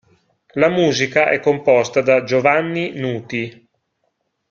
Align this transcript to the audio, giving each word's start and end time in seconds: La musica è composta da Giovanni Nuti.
La 0.55 0.67
musica 0.67 1.29
è 1.29 1.39
composta 1.39 2.01
da 2.01 2.23
Giovanni 2.23 2.93
Nuti. 2.95 3.69